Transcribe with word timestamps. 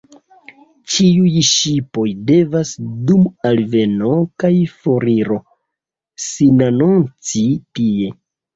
Ĉiuj 0.93 1.43
ŝipoj 1.49 2.05
devas 2.31 2.71
dum 3.11 3.27
alveno 3.51 4.15
kaj 4.45 4.53
foriro 4.73 5.39
sinanonci 6.31 7.47
tie. 7.61 8.13